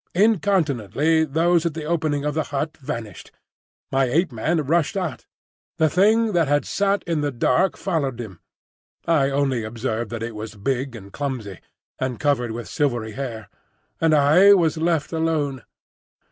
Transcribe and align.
Incontinently 0.15 1.25
those 1.25 1.63
at 1.63 1.75
the 1.75 1.83
opening 1.83 2.25
of 2.25 2.33
the 2.33 2.45
hut 2.49 2.75
vanished; 2.77 3.29
my 3.91 4.05
Ape 4.05 4.31
man 4.31 4.63
rushed 4.65 4.97
out; 4.97 5.27
the 5.77 5.91
thing 5.91 6.31
that 6.33 6.47
had 6.47 6.65
sat 6.65 7.03
in 7.03 7.21
the 7.21 7.29
dark 7.31 7.77
followed 7.77 8.19
him 8.19 8.39
(I 9.05 9.29
only 9.29 9.63
observed 9.63 10.09
that 10.09 10.23
it 10.23 10.33
was 10.33 10.55
big 10.55 10.95
and 10.95 11.13
clumsy, 11.13 11.59
and 11.99 12.19
covered 12.19 12.49
with 12.51 12.67
silvery 12.67 13.11
hair), 13.11 13.47
and 13.99 14.15
I 14.15 14.53
was 14.55 14.75
left 14.75 15.13
alone. 15.13 15.61